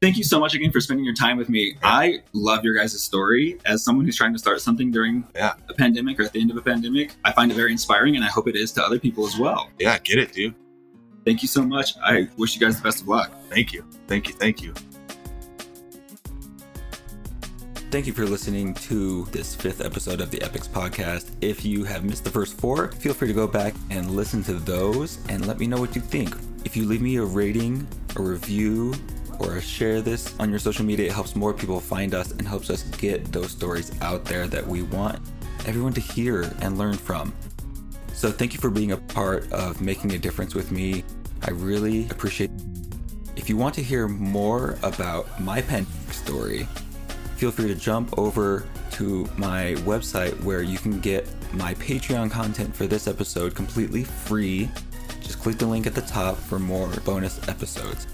[0.03, 1.77] thank you so much again for spending your time with me.
[1.83, 3.59] I love your guys' story.
[3.65, 5.55] As someone who's trying to start something during Yeah.
[5.69, 8.25] a pandemic or at the end of a pandemic, I find it very inspiring and
[8.25, 9.71] I hope it is to other people as well.
[9.79, 10.55] Yeah, get it, dude.
[11.25, 11.95] Thank you so much.
[12.05, 13.33] I wish you guys the best of luck.
[13.51, 13.85] Thank you.
[14.07, 14.35] Thank you.
[14.35, 14.75] Thank you.
[17.91, 21.31] Thank you for listening to this fifth episode of the Epics podcast.
[21.41, 24.55] If you have missed the first four, feel free to go back and listen to
[24.55, 26.37] those and let me know what you think.
[26.65, 27.87] If you leave me a rating,
[28.17, 28.93] a review,
[29.41, 32.71] or share this on your social media, it helps more people find us and helps
[32.71, 35.21] us get those stories out there that we want
[35.67, 37.35] everyone to hear and learn from.
[38.13, 41.05] So thank you for being a part of making a difference with me.
[41.43, 42.63] I really appreciate it.
[43.37, 46.67] If you want to hear more about my pandemic story,
[47.37, 52.75] feel free to jump over to my website where you can get my Patreon content
[52.75, 54.71] for this episode completely free.
[55.21, 58.07] Just click the link at the top for more bonus episodes.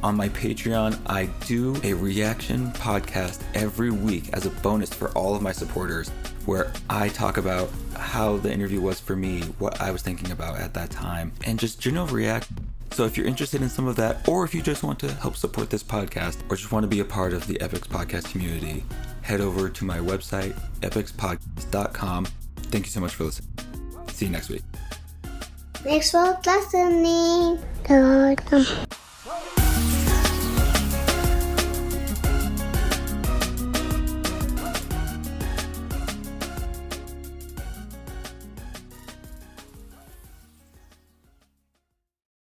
[0.00, 5.34] On my Patreon, I do a reaction podcast every week as a bonus for all
[5.34, 6.08] of my supporters,
[6.46, 10.58] where I talk about how the interview was for me, what I was thinking about
[10.60, 12.48] at that time, and just general react.
[12.92, 15.36] So if you're interested in some of that, or if you just want to help
[15.36, 18.84] support this podcast, or just want to be a part of the Epics Podcast community,
[19.22, 22.26] head over to my website, epicspodcast.com.
[22.56, 23.50] Thank you so much for listening.
[24.12, 24.62] See you next week.
[25.74, 27.58] Thanks for listening.